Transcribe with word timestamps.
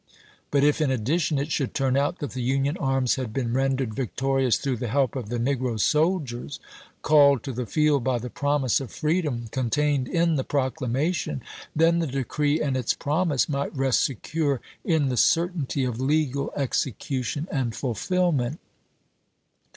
But 0.49 0.63
if, 0.63 0.81
in 0.81 0.89
addition, 0.89 1.37
it 1.37 1.51
should 1.51 1.75
turn 1.75 1.95
out 1.95 2.17
that 2.17 2.31
the 2.31 2.41
Union 2.41 2.75
arms 2.77 3.17
had 3.17 3.31
been 3.31 3.53
rendered 3.53 3.93
victorious 3.93 4.57
through 4.57 4.77
the 4.77 4.87
help 4.87 5.15
of 5.15 5.29
the 5.29 5.37
negro 5.37 5.79
soldiers, 5.79 6.59
called 7.03 7.43
to 7.43 7.51
the 7.53 7.67
field 7.67 8.03
by 8.03 8.17
the 8.17 8.31
promise 8.31 8.79
of 8.79 8.89
free 8.91 9.21
dom 9.21 9.47
contained 9.51 10.07
in 10.07 10.37
the 10.37 10.43
proclamation, 10.43 11.43
then 11.75 11.99
the 11.99 12.07
decree 12.07 12.59
and 12.59 12.75
its 12.75 12.95
promise 12.95 13.47
might 13.47 13.77
rest 13.77 14.03
secure 14.03 14.59
in 14.83 15.09
the 15.09 15.17
certainty 15.17 15.83
of 15.83 16.01
legal 16.01 16.51
execution 16.55 17.47
and 17.51 17.75
fulfillment. 17.75 18.59